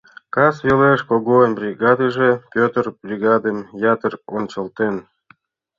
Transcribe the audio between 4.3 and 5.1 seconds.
ончылтен.